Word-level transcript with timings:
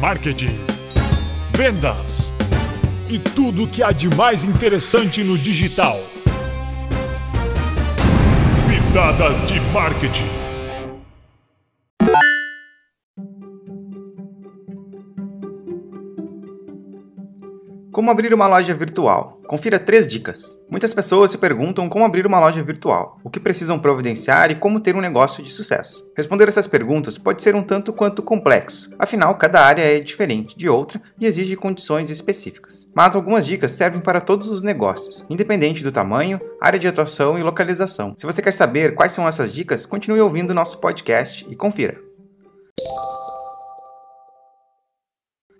marketing, 0.00 0.58
vendas 1.50 2.32
e 3.06 3.18
tudo 3.18 3.64
o 3.64 3.68
que 3.68 3.82
há 3.82 3.92
de 3.92 4.08
mais 4.08 4.44
interessante 4.44 5.22
no 5.22 5.36
digital. 5.36 5.94
Pitadas 8.66 9.44
de 9.44 9.60
marketing. 9.72 10.49
Como 17.92 18.08
abrir 18.08 18.32
uma 18.32 18.46
loja 18.46 18.72
virtual? 18.72 19.40
Confira 19.48 19.76
três 19.76 20.06
dicas. 20.06 20.62
Muitas 20.70 20.94
pessoas 20.94 21.32
se 21.32 21.38
perguntam 21.38 21.88
como 21.88 22.04
abrir 22.04 22.24
uma 22.24 22.38
loja 22.38 22.62
virtual, 22.62 23.18
o 23.24 23.28
que 23.28 23.40
precisam 23.40 23.80
providenciar 23.80 24.48
e 24.48 24.54
como 24.54 24.78
ter 24.78 24.94
um 24.94 25.00
negócio 25.00 25.42
de 25.42 25.50
sucesso. 25.50 26.08
Responder 26.16 26.46
essas 26.46 26.68
perguntas 26.68 27.18
pode 27.18 27.42
ser 27.42 27.56
um 27.56 27.64
tanto 27.64 27.92
quanto 27.92 28.22
complexo, 28.22 28.94
afinal, 28.96 29.34
cada 29.34 29.64
área 29.64 29.82
é 29.82 29.98
diferente 29.98 30.56
de 30.56 30.68
outra 30.68 31.02
e 31.18 31.26
exige 31.26 31.56
condições 31.56 32.10
específicas. 32.10 32.88
Mas 32.94 33.16
algumas 33.16 33.44
dicas 33.44 33.72
servem 33.72 34.00
para 34.00 34.20
todos 34.20 34.46
os 34.48 34.62
negócios, 34.62 35.26
independente 35.28 35.82
do 35.82 35.90
tamanho, 35.90 36.40
área 36.60 36.78
de 36.78 36.86
atuação 36.86 37.36
e 37.36 37.42
localização. 37.42 38.14
Se 38.16 38.24
você 38.24 38.40
quer 38.40 38.54
saber 38.54 38.94
quais 38.94 39.10
são 39.10 39.26
essas 39.26 39.52
dicas, 39.52 39.84
continue 39.84 40.20
ouvindo 40.20 40.54
nosso 40.54 40.78
podcast 40.78 41.44
e 41.50 41.56
confira. 41.56 42.09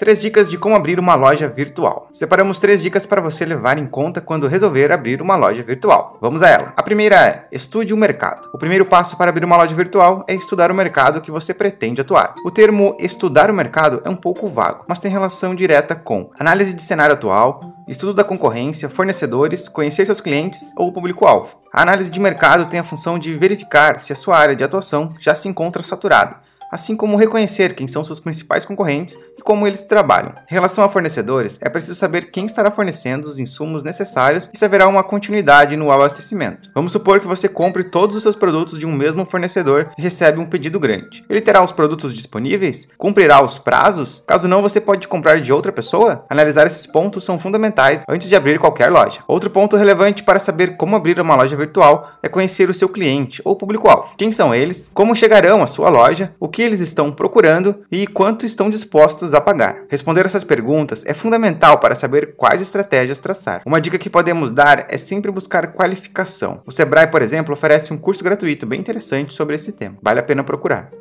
Três 0.01 0.23
dicas 0.23 0.51
de 0.51 0.57
como 0.57 0.75
abrir 0.75 0.99
uma 0.99 1.15
loja 1.15 1.47
virtual. 1.47 2.09
Separamos 2.11 2.59
três 2.59 2.81
dicas 2.81 3.05
para 3.05 3.21
você 3.21 3.45
levar 3.45 3.77
em 3.77 3.87
conta 3.87 4.19
quando 4.19 4.49
resolver 4.49 4.91
abrir 4.91 5.21
uma 5.21 5.37
loja 5.37 5.63
virtual. 5.63 6.17
Vamos 6.23 6.43
a 6.43 6.49
ela. 6.49 6.73
A 6.75 6.83
primeira 6.83 7.17
é: 7.17 7.47
estude 7.53 7.93
o 7.93 7.99
mercado. 7.99 8.49
O 8.55 8.57
primeiro 8.57 8.87
passo 8.87 9.15
para 9.19 9.29
abrir 9.29 9.45
uma 9.45 9.59
loja 9.59 9.75
virtual 9.75 10.25
é 10.27 10.35
estudar 10.35 10.71
o 10.71 10.75
mercado 10.75 11.21
que 11.21 11.31
você 11.31 11.53
pretende 11.53 12.01
atuar. 12.01 12.35
O 12.47 12.51
termo 12.51 12.97
estudar 12.99 13.51
o 13.51 13.53
mercado 13.53 14.01
é 14.03 14.09
um 14.09 14.17
pouco 14.17 14.49
vago, 14.49 14.87
mas 14.89 14.99
tem 14.99 15.11
relação 15.11 15.55
direta 15.55 15.95
com 15.95 16.31
análise 16.41 16.73
de 16.73 16.83
cenário 16.83 17.13
atual, 17.13 17.61
estudo 17.87 18.15
da 18.15 18.25
concorrência, 18.25 18.89
fornecedores, 18.89 19.69
conhecer 19.69 20.07
seus 20.07 20.23
clientes 20.23 20.73
ou 20.79 20.91
público-alvo. 20.95 21.61
A 21.71 21.83
análise 21.83 22.09
de 22.09 22.19
mercado 22.19 22.65
tem 22.71 22.81
a 22.81 22.85
função 22.85 23.19
de 23.19 23.37
verificar 23.37 24.01
se 24.01 24.15
a 24.15 24.17
sua 24.17 24.39
área 24.39 24.57
de 24.57 24.65
atuação 24.65 25.13
já 25.19 25.35
se 25.35 25.47
encontra 25.47 25.83
saturada 25.83 26.49
assim 26.71 26.97
como 26.97 27.17
reconhecer 27.17 27.75
quem 27.75 27.89
são 27.89 28.05
seus 28.05 28.21
principais 28.21 28.65
concorrentes 28.65 29.19
e 29.37 29.43
como 29.43 29.67
eles 29.67 29.83
trabalham. 29.83 30.35
Em 30.51 30.55
relação 30.55 30.85
a 30.85 30.89
fornecedores, 30.89 31.59
é 31.63 31.69
preciso 31.69 31.95
saber 31.95 32.31
quem 32.31 32.47
estará 32.47 32.71
fornecendo 32.71 33.29
os 33.29 33.39
insumos 33.39 33.83
necessários 33.83 34.49
e 34.53 34.59
se 34.59 34.65
haverá 34.65 34.87
uma 34.87 35.03
continuidade 35.03 35.77
no 35.77 35.91
abastecimento. 35.91 36.71
Vamos 36.75 36.93
supor 36.93 37.21
que 37.21 37.27
você 37.27 37.49
compre 37.49 37.85
todos 37.85 38.17
os 38.17 38.23
seus 38.23 38.37
produtos 38.37 38.79
de 38.79 38.87
um 38.87 38.93
mesmo 38.93 39.25
fornecedor 39.25 39.91
e 39.99 40.03
recebe 40.03 40.39
um 40.39 40.47
pedido 40.47 40.79
grande. 40.79 41.25
Ele 41.29 41.41
terá 41.41 41.63
os 41.63 41.73
produtos 41.73 42.15
disponíveis? 42.15 42.89
Cumprirá 42.97 43.43
os 43.43 43.59
prazos? 43.59 44.23
Caso 44.27 44.47
não, 44.47 44.63
você 44.63 44.81
pode 44.81 45.09
comprar 45.09 45.41
de 45.41 45.53
outra 45.53 45.73
pessoa? 45.73 46.25
Analisar 46.29 46.67
esses 46.67 46.87
pontos 46.87 47.25
são 47.25 47.39
fundamentais 47.39 48.03
antes 48.09 48.29
de 48.29 48.37
abrir 48.37 48.59
qualquer 48.59 48.91
loja. 48.91 49.21
Outro 49.27 49.51
ponto 49.51 49.77
relevante 49.77 50.23
para 50.23 50.39
saber 50.39 50.77
como 50.77 50.97
abrir 50.97 51.19
uma 51.21 51.35
loja 51.35 51.57
virtual 51.57 52.11
é 52.23 52.29
conhecer 52.29 52.69
o 52.69 52.75
seu 52.75 52.89
cliente 52.89 53.41
ou 53.45 53.57
público-alvo. 53.57 54.15
Quem 54.17 54.31
são 54.33 54.55
eles? 54.55 54.91
Como 54.95 55.17
chegarão 55.17 55.63
à 55.63 55.67
sua 55.67 55.89
loja? 55.89 56.35
O 56.39 56.49
que 56.49 56.60
que 56.61 56.65
eles 56.65 56.81
estão 56.81 57.11
procurando 57.11 57.87
e 57.91 58.07
quanto 58.07 58.45
estão 58.45 58.69
dispostos 58.69 59.33
a 59.33 59.41
pagar. 59.41 59.85
Responder 59.89 60.27
essas 60.27 60.45
perguntas 60.45 61.07
é 61.07 61.15
fundamental 61.15 61.79
para 61.79 61.97
saber 61.97 62.35
quais 62.37 62.61
estratégias 62.61 63.19
traçar. 63.19 63.63
Uma 63.65 63.81
dica 63.81 63.97
que 63.97 64.11
podemos 64.11 64.51
dar 64.51 64.85
é 64.91 64.99
sempre 64.99 65.31
buscar 65.31 65.73
qualificação. 65.73 66.61
O 66.67 66.71
Sebrae, 66.71 67.07
por 67.07 67.23
exemplo, 67.23 67.55
oferece 67.55 67.95
um 67.95 67.97
curso 67.97 68.23
gratuito 68.23 68.67
bem 68.67 68.79
interessante 68.79 69.33
sobre 69.33 69.57
esse 69.57 69.73
tema. 69.73 69.97
Vale 70.03 70.21
a 70.21 70.23
pena 70.23 70.45
procurar. 70.45 71.00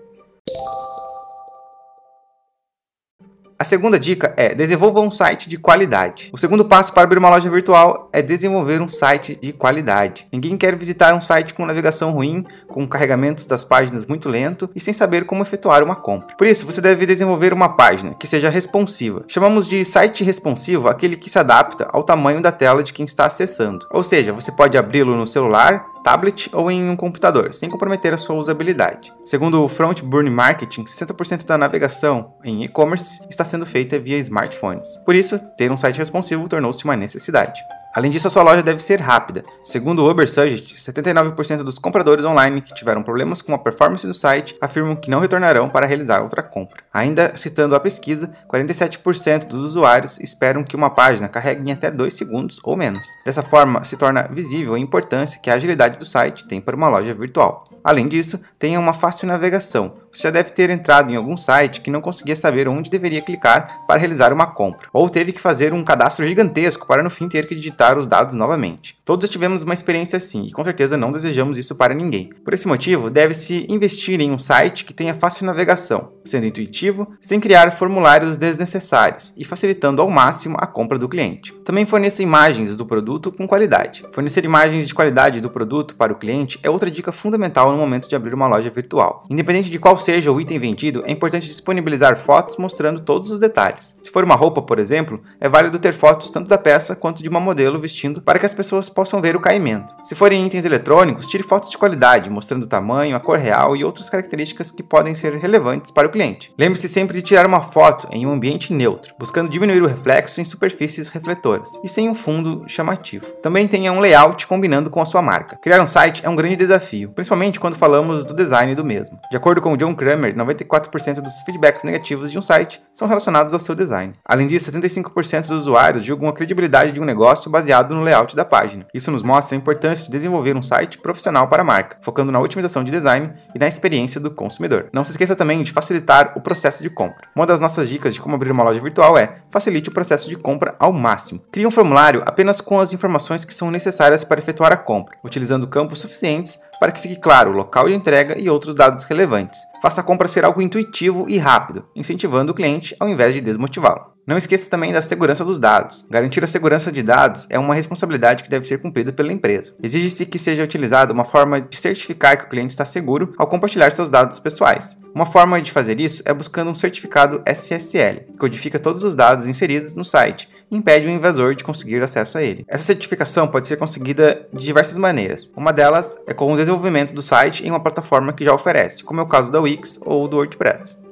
A 3.61 3.65
segunda 3.65 3.99
dica 3.99 4.33
é 4.37 4.55
desenvolva 4.55 5.01
um 5.01 5.11
site 5.11 5.49
de 5.49 5.57
qualidade. 5.57 6.29
O 6.31 6.37
segundo 6.37 6.63
passo 6.63 6.93
para 6.93 7.03
abrir 7.03 7.17
uma 7.17 7.29
loja 7.29 7.49
virtual 7.49 8.09
é 8.13 8.21
desenvolver 8.21 8.81
um 8.81 8.87
site 8.87 9.37
de 9.41 9.51
qualidade. 9.51 10.25
Ninguém 10.31 10.55
quer 10.55 10.77
visitar 10.77 11.13
um 11.13 11.19
site 11.19 11.53
com 11.53 11.65
navegação 11.65 12.11
ruim, 12.11 12.45
com 12.69 12.87
carregamentos 12.87 13.45
das 13.45 13.65
páginas 13.65 14.05
muito 14.05 14.29
lento 14.29 14.69
e 14.73 14.79
sem 14.79 14.93
saber 14.93 15.25
como 15.25 15.41
efetuar 15.41 15.83
uma 15.83 15.97
compra. 15.97 16.37
Por 16.37 16.47
isso, 16.47 16.65
você 16.65 16.79
deve 16.79 17.05
desenvolver 17.05 17.51
uma 17.51 17.75
página 17.75 18.13
que 18.13 18.25
seja 18.25 18.49
responsiva. 18.49 19.25
Chamamos 19.27 19.67
de 19.67 19.83
site 19.83 20.23
responsivo 20.23 20.87
aquele 20.87 21.17
que 21.17 21.29
se 21.29 21.37
adapta 21.37 21.85
ao 21.91 22.01
tamanho 22.01 22.41
da 22.41 22.53
tela 22.53 22.81
de 22.81 22.93
quem 22.93 23.05
está 23.05 23.25
acessando. 23.25 23.85
Ou 23.91 24.03
seja, 24.03 24.31
você 24.31 24.53
pode 24.53 24.77
abri-lo 24.77 25.17
no 25.17 25.27
celular, 25.27 25.85
tablet 26.09 26.49
ou 26.53 26.71
em 26.71 26.89
um 26.89 26.95
computador, 26.95 27.53
sem 27.53 27.69
comprometer 27.69 28.11
a 28.11 28.17
sua 28.17 28.35
usabilidade. 28.35 29.13
Segundo 29.23 29.63
o 29.63 29.67
Front 29.67 30.01
Burn 30.01 30.27
Marketing, 30.27 30.83
60% 30.83 31.45
da 31.45 31.55
navegação 31.55 32.33
em 32.43 32.63
e-commerce 32.63 33.21
está 33.29 33.45
sendo 33.45 33.63
feita 33.63 33.99
via 33.99 34.17
smartphones. 34.17 34.97
Por 35.05 35.13
isso, 35.13 35.37
ter 35.55 35.71
um 35.71 35.77
site 35.77 35.99
responsivo 35.99 36.49
tornou-se 36.49 36.83
uma 36.83 36.97
necessidade. 36.97 37.61
Além 37.99 38.11
disso, 38.11 38.27
a 38.27 38.29
sua 38.29 38.43
loja 38.43 38.63
deve 38.63 38.81
ser 38.81 39.01
rápida. 39.01 39.43
Segundo 39.61 40.01
o 40.01 40.09
Uber 40.09 40.25
Suggest, 40.25 40.73
79% 40.73 41.63
dos 41.63 41.77
compradores 41.77 42.23
online 42.23 42.61
que 42.61 42.73
tiveram 42.73 43.03
problemas 43.03 43.41
com 43.41 43.53
a 43.53 43.57
performance 43.57 44.07
do 44.07 44.13
site 44.13 44.55
afirmam 44.61 44.95
que 44.95 45.09
não 45.11 45.19
retornarão 45.19 45.67
para 45.67 45.85
realizar 45.85 46.21
outra 46.21 46.41
compra. 46.41 46.81
Ainda 46.93 47.33
citando 47.35 47.75
a 47.75 47.79
pesquisa, 47.79 48.31
47% 48.49 49.47
dos 49.47 49.71
usuários 49.71 50.17
esperam 50.21 50.63
que 50.63 50.77
uma 50.77 50.89
página 50.89 51.27
carregue 51.27 51.69
em 51.69 51.73
até 51.73 51.91
2 51.91 52.13
segundos 52.13 52.61
ou 52.63 52.77
menos. 52.77 53.05
Dessa 53.25 53.43
forma, 53.43 53.83
se 53.83 53.97
torna 53.97 54.29
visível 54.31 54.75
a 54.75 54.79
importância 54.79 55.37
que 55.41 55.49
a 55.49 55.55
agilidade 55.55 55.97
do 55.97 56.05
site 56.05 56.47
tem 56.47 56.61
para 56.61 56.77
uma 56.77 56.87
loja 56.87 57.13
virtual. 57.13 57.67
Além 57.83 58.07
disso, 58.07 58.39
tenha 58.57 58.79
uma 58.79 58.93
fácil 58.93 59.27
navegação. 59.27 59.95
Você 60.11 60.23
já 60.23 60.31
deve 60.31 60.51
ter 60.51 60.69
entrado 60.69 61.11
em 61.11 61.15
algum 61.15 61.37
site 61.37 61.81
que 61.81 61.91
não 61.91 62.01
conseguia 62.01 62.35
saber 62.35 62.67
onde 62.67 62.89
deveria 62.89 63.21
clicar 63.21 63.85
para 63.87 63.99
realizar 63.99 64.33
uma 64.33 64.47
compra, 64.47 64.89
ou 64.91 65.09
teve 65.09 65.31
que 65.31 65.41
fazer 65.41 65.73
um 65.73 65.83
cadastro 65.83 66.25
gigantesco 66.25 66.87
para 66.87 67.03
no 67.03 67.09
fim 67.09 67.29
ter 67.29 67.47
que 67.47 67.55
digitar 67.55 67.97
os 67.97 68.07
dados 68.07 68.35
novamente. 68.35 68.97
Todos 69.05 69.29
tivemos 69.29 69.63
uma 69.63 69.73
experiência 69.73 70.17
assim 70.17 70.45
e 70.47 70.51
com 70.51 70.63
certeza 70.63 70.97
não 70.97 71.11
desejamos 71.11 71.57
isso 71.57 71.75
para 71.75 71.93
ninguém. 71.93 72.29
Por 72.43 72.53
esse 72.53 72.67
motivo, 72.67 73.09
deve-se 73.09 73.65
investir 73.69 74.19
em 74.19 74.31
um 74.31 74.37
site 74.37 74.85
que 74.85 74.93
tenha 74.93 75.13
fácil 75.13 75.45
navegação, 75.45 76.13
sendo 76.25 76.45
intuitivo, 76.45 77.07
sem 77.19 77.39
criar 77.39 77.71
formulários 77.71 78.37
desnecessários 78.37 79.33
e 79.37 79.43
facilitando 79.43 80.01
ao 80.01 80.09
máximo 80.09 80.57
a 80.59 80.67
compra 80.67 80.97
do 80.97 81.09
cliente. 81.09 81.53
Também 81.65 81.85
forneça 81.85 82.23
imagens 82.23 82.75
do 82.75 82.85
produto 82.85 83.31
com 83.31 83.47
qualidade. 83.47 84.05
Fornecer 84.11 84.45
imagens 84.45 84.87
de 84.87 84.93
qualidade 84.93 85.41
do 85.41 85.49
produto 85.49 85.95
para 85.95 86.13
o 86.13 86.15
cliente 86.15 86.59
é 86.63 86.69
outra 86.69 86.89
dica 86.89 87.11
fundamental 87.11 87.71
no 87.71 87.77
momento 87.77 88.09
de 88.09 88.15
abrir 88.15 88.33
uma 88.33 88.47
loja 88.47 88.69
virtual. 88.69 89.23
Independente 89.29 89.69
de 89.69 89.79
qual 89.79 89.98
seja 89.99 90.31
o 90.31 90.39
item 90.39 90.57
vendido, 90.59 91.03
é 91.05 91.11
importante 91.11 91.47
disponibilizar 91.47 92.17
fotos 92.17 92.57
mostrando 92.57 93.01
todos 93.01 93.29
os 93.31 93.39
detalhes. 93.39 93.95
Se 94.01 94.11
for 94.11 94.23
uma 94.23 94.35
roupa, 94.35 94.61
por 94.61 94.79
exemplo, 94.79 95.21
é 95.39 95.47
válido 95.47 95.79
ter 95.79 95.93
fotos 95.93 96.29
tanto 96.29 96.49
da 96.49 96.57
peça 96.57 96.95
quanto 96.95 97.21
de 97.21 97.29
uma 97.29 97.39
modelo 97.39 97.79
vestindo 97.79 98.21
para 98.21 98.39
que 98.39 98.45
as 98.45 98.53
pessoas 98.53 98.89
possam 98.89 99.21
ver 99.21 99.35
o 99.35 99.39
caimento. 99.39 99.93
Se 100.03 100.15
forem 100.15 100.45
itens 100.45 100.65
eletrônicos, 100.65 101.27
tire 101.27 101.43
fotos 101.43 101.69
de 101.69 101.77
qualidade, 101.77 102.29
mostrando 102.29 102.63
o 102.63 102.67
tamanho, 102.67 103.15
a 103.15 103.19
cor 103.19 103.37
real 103.37 103.75
e 103.75 103.83
outras 103.83 104.09
características 104.09 104.71
que 104.71 104.83
podem 104.83 105.15
ser 105.15 105.35
relevantes 105.37 105.91
para 105.91 106.07
o 106.07 106.11
cliente. 106.11 106.53
Lembre-se 106.57 106.89
sempre 106.89 107.15
de 107.15 107.21
tirar 107.21 107.45
uma 107.45 107.61
foto 107.61 108.07
em 108.11 108.25
um 108.25 108.31
ambiente 108.31 108.73
neutro, 108.73 109.13
buscando 109.19 109.49
diminuir 109.49 109.81
o 109.81 109.87
reflexo 109.87 110.41
em 110.41 110.45
superfícies 110.45 111.07
refletoras 111.07 111.79
e 111.83 111.89
sem 111.89 112.09
um 112.09 112.15
fundo 112.15 112.63
chamativo. 112.67 113.25
Também 113.41 113.67
tenha 113.67 113.91
um 113.91 113.99
layout 113.99 114.47
combinando 114.47 114.89
com 114.89 115.01
a 115.01 115.05
sua 115.05 115.21
marca. 115.21 115.57
Criar 115.57 115.81
um 115.81 115.87
site 115.87 116.25
é 116.25 116.29
um 116.29 116.35
grande 116.35 116.55
desafio, 116.55 117.09
principalmente 117.09 117.59
quando 117.59 117.75
falamos 117.75 118.25
do 118.25 118.33
design 118.33 118.75
do 118.75 118.85
mesmo. 118.85 119.19
De 119.29 119.37
acordo 119.37 119.61
com 119.61 119.75
John 119.89 119.95
Kramer, 119.95 120.35
94% 120.35 121.19
dos 121.21 121.41
feedbacks 121.41 121.83
negativos 121.83 122.31
de 122.31 122.37
um 122.37 122.41
site 122.41 122.79
são 122.93 123.07
relacionados 123.07 123.53
ao 123.53 123.59
seu 123.59 123.73
design. 123.73 124.13
Além 124.23 124.45
disso, 124.45 124.71
75% 124.71 125.47
dos 125.47 125.61
usuários 125.61 126.03
julgam 126.03 126.29
a 126.29 126.33
credibilidade 126.33 126.91
de 126.91 127.01
um 127.01 127.05
negócio 127.05 127.49
baseado 127.49 127.95
no 127.95 128.03
layout 128.03 128.35
da 128.35 128.45
página. 128.45 128.85
Isso 128.93 129.09
nos 129.09 129.23
mostra 129.23 129.55
a 129.55 129.57
importância 129.57 130.05
de 130.05 130.11
desenvolver 130.11 130.55
um 130.55 130.61
site 130.61 130.99
profissional 130.99 131.47
para 131.47 131.63
a 131.63 131.65
marca, 131.65 131.97
focando 132.03 132.31
na 132.31 132.39
otimização 132.39 132.83
de 132.83 132.91
design 132.91 133.33
e 133.55 133.59
na 133.59 133.67
experiência 133.67 134.21
do 134.21 134.29
consumidor. 134.29 134.89
Não 134.93 135.03
se 135.03 135.11
esqueça 135.11 135.35
também 135.35 135.63
de 135.63 135.71
facilitar 135.71 136.33
o 136.35 136.41
processo 136.41 136.83
de 136.83 136.89
compra. 136.89 137.27
Uma 137.35 137.47
das 137.47 137.61
nossas 137.61 137.89
dicas 137.89 138.13
de 138.13 138.21
como 138.21 138.35
abrir 138.35 138.51
uma 138.51 138.63
loja 138.63 138.81
virtual 138.81 139.17
é 139.17 139.37
facilite 139.49 139.89
o 139.89 139.93
processo 139.93 140.29
de 140.29 140.35
compra 140.35 140.75
ao 140.77 140.93
máximo. 140.93 141.41
Crie 141.51 141.65
um 141.65 141.71
formulário 141.71 142.21
apenas 142.25 142.61
com 142.61 142.79
as 142.79 142.93
informações 142.93 143.43
que 143.43 143.53
são 143.53 143.71
necessárias 143.71 144.23
para 144.23 144.39
efetuar 144.39 144.71
a 144.71 144.77
compra, 144.77 145.17
utilizando 145.23 145.67
campos 145.67 145.99
suficientes 145.99 146.59
para 146.79 146.91
que 146.91 147.01
fique 147.01 147.17
claro 147.17 147.51
o 147.51 147.55
local 147.55 147.87
de 147.87 147.93
entrega 147.93 148.39
e 148.39 148.49
outros 148.49 148.75
dados 148.75 149.03
relevantes. 149.05 149.59
Faça 149.81 150.01
a 150.01 150.03
compra 150.03 150.27
ser 150.27 150.43
algo 150.43 150.61
intuitivo 150.61 151.25
e 151.29 151.37
rápido, 151.37 151.85
incentivando 151.95 152.51
o 152.51 152.55
cliente 152.55 152.95
ao 152.99 153.07
invés 153.07 153.33
de 153.33 153.41
desmotivá-lo. 153.41 154.18
Não 154.29 154.37
esqueça 154.37 154.69
também 154.69 154.93
da 154.93 155.01
segurança 155.01 155.43
dos 155.43 155.57
dados. 155.57 156.05
Garantir 156.07 156.43
a 156.43 156.47
segurança 156.47 156.91
de 156.91 157.01
dados 157.01 157.47
é 157.49 157.57
uma 157.57 157.73
responsabilidade 157.73 158.43
que 158.43 158.49
deve 158.49 158.63
ser 158.63 158.79
cumprida 158.79 159.11
pela 159.11 159.33
empresa. 159.33 159.73
Exige-se 159.81 160.23
que 160.23 160.37
seja 160.37 160.63
utilizada 160.63 161.11
uma 161.11 161.25
forma 161.25 161.59
de 161.59 161.75
certificar 161.75 162.37
que 162.37 162.45
o 162.45 162.47
cliente 162.47 162.69
está 162.69 162.85
seguro 162.85 163.33
ao 163.39 163.47
compartilhar 163.47 163.91
seus 163.91 164.07
dados 164.07 164.37
pessoais. 164.37 164.99
Uma 165.15 165.25
forma 165.25 165.59
de 165.59 165.71
fazer 165.71 165.99
isso 165.99 166.21
é 166.25 166.31
buscando 166.31 166.69
um 166.69 166.75
certificado 166.75 167.41
SSL, 167.43 168.19
que 168.19 168.37
codifica 168.37 168.77
todos 168.77 169.03
os 169.03 169.15
dados 169.15 169.47
inseridos 169.47 169.95
no 169.95 170.05
site 170.05 170.47
e 170.69 170.77
impede 170.77 171.07
o 171.07 171.09
invasor 171.09 171.55
de 171.55 171.63
conseguir 171.63 172.03
acesso 172.03 172.37
a 172.37 172.43
ele. 172.43 172.63
Essa 172.67 172.83
certificação 172.83 173.47
pode 173.47 173.67
ser 173.67 173.77
conseguida 173.77 174.47
de 174.53 174.63
diversas 174.63 174.95
maneiras. 174.95 175.49
Uma 175.57 175.73
delas 175.73 176.15
é 176.27 176.35
com 176.35 176.53
o 176.53 176.55
desenvolvimento 176.55 177.15
do 177.15 177.23
site 177.23 177.65
em 177.65 177.71
uma 177.71 177.81
plataforma 177.81 178.31
que 178.31 178.45
já 178.45 178.53
oferece, 178.53 179.03
como 179.03 179.21
é 179.21 179.23
o 179.23 179.27
caso 179.27 179.51
da 179.51 179.59
Wix 179.59 179.99
ou 180.05 180.27
do 180.27 180.37
WordPress. 180.37 181.08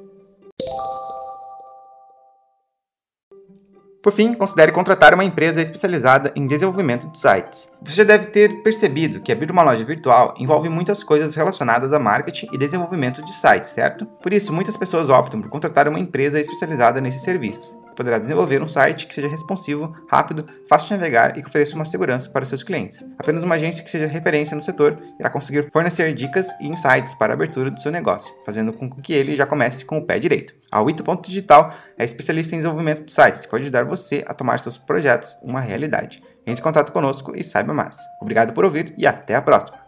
Por 4.08 4.14
fim, 4.14 4.32
considere 4.32 4.72
contratar 4.72 5.12
uma 5.12 5.22
empresa 5.22 5.60
especializada 5.60 6.32
em 6.34 6.46
desenvolvimento 6.46 7.08
de 7.08 7.18
sites. 7.18 7.68
Você 7.82 7.94
já 7.94 8.04
deve 8.04 8.28
ter 8.28 8.62
percebido 8.62 9.20
que 9.20 9.30
abrir 9.30 9.50
uma 9.50 9.62
loja 9.62 9.84
virtual 9.84 10.32
envolve 10.38 10.70
muitas 10.70 11.04
coisas 11.04 11.34
relacionadas 11.34 11.92
a 11.92 11.98
marketing 11.98 12.48
e 12.50 12.56
desenvolvimento 12.56 13.22
de 13.22 13.36
sites, 13.36 13.68
certo? 13.68 14.06
Por 14.06 14.32
isso, 14.32 14.50
muitas 14.50 14.78
pessoas 14.78 15.10
optam 15.10 15.42
por 15.42 15.50
contratar 15.50 15.86
uma 15.86 16.00
empresa 16.00 16.40
especializada 16.40 17.02
nesses 17.02 17.20
serviços 17.20 17.76
poderá 17.98 18.16
desenvolver 18.16 18.62
um 18.62 18.68
site 18.68 19.08
que 19.08 19.14
seja 19.14 19.26
responsivo, 19.26 19.92
rápido, 20.08 20.46
fácil 20.68 20.90
de 20.90 20.94
navegar 20.94 21.36
e 21.36 21.42
que 21.42 21.48
ofereça 21.48 21.74
uma 21.74 21.84
segurança 21.84 22.30
para 22.30 22.46
seus 22.46 22.62
clientes. 22.62 23.04
Apenas 23.18 23.42
uma 23.42 23.56
agência 23.56 23.82
que 23.82 23.90
seja 23.90 24.06
referência 24.06 24.54
no 24.54 24.62
setor 24.62 24.96
irá 25.18 25.28
conseguir 25.28 25.68
fornecer 25.72 26.14
dicas 26.14 26.48
e 26.60 26.68
insights 26.68 27.16
para 27.16 27.32
a 27.32 27.34
abertura 27.34 27.72
do 27.72 27.80
seu 27.80 27.90
negócio, 27.90 28.32
fazendo 28.46 28.72
com 28.72 28.88
que 28.88 29.12
ele 29.12 29.34
já 29.34 29.44
comece 29.44 29.84
com 29.84 29.98
o 29.98 30.06
pé 30.06 30.20
direito. 30.20 30.54
A 30.70 30.80
Wito.digital 30.80 31.74
é 31.98 32.04
especialista 32.04 32.54
em 32.54 32.58
desenvolvimento 32.58 33.04
de 33.04 33.10
sites 33.10 33.42
e 33.42 33.48
pode 33.48 33.64
ajudar 33.64 33.84
você 33.84 34.22
a 34.28 34.32
tomar 34.32 34.60
seus 34.60 34.78
projetos 34.78 35.36
uma 35.42 35.60
realidade. 35.60 36.22
Entre 36.46 36.60
em 36.60 36.64
contato 36.64 36.92
conosco 36.92 37.32
e 37.34 37.42
saiba 37.42 37.74
mais. 37.74 37.96
Obrigado 38.22 38.52
por 38.52 38.64
ouvir 38.64 38.94
e 38.96 39.08
até 39.08 39.34
a 39.34 39.42
próxima! 39.42 39.87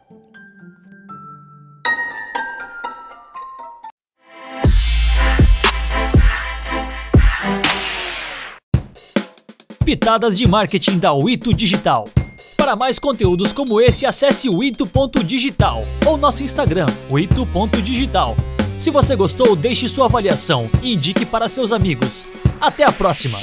Pitadas 9.85 10.37
de 10.37 10.47
Marketing 10.47 10.99
da 10.99 11.13
Wito 11.15 11.55
Digital. 11.55 12.09
Para 12.55 12.77
mais 12.77 12.99
conteúdos 12.99 13.51
como 13.53 13.81
esse, 13.81 14.05
acesse 14.05 14.49
o 14.49 14.63
ito.digital 14.63 15.83
ou 16.07 16.19
nosso 16.19 16.43
Instagram, 16.43 16.87
ito.digital. 17.11 18.37
Se 18.79 18.91
você 18.91 19.17
gostou, 19.17 19.57
deixe 19.57 19.89
sua 19.89 20.05
avaliação 20.05 20.71
e 20.83 20.93
indique 20.93 21.25
para 21.25 21.49
seus 21.49 21.73
amigos. 21.73 22.27
Até 22.61 22.85
a 22.85 22.93
próxima! 22.93 23.41